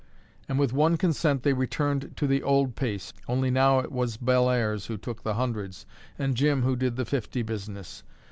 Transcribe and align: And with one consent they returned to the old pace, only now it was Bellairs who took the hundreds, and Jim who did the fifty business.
And 0.49 0.57
with 0.57 0.73
one 0.73 0.97
consent 0.97 1.43
they 1.43 1.53
returned 1.53 2.17
to 2.17 2.25
the 2.25 2.41
old 2.41 2.75
pace, 2.75 3.13
only 3.27 3.51
now 3.51 3.77
it 3.81 3.91
was 3.91 4.17
Bellairs 4.17 4.87
who 4.87 4.97
took 4.97 5.21
the 5.21 5.35
hundreds, 5.35 5.85
and 6.17 6.33
Jim 6.35 6.63
who 6.63 6.75
did 6.75 6.95
the 6.95 7.05
fifty 7.05 7.43
business. 7.43 8.01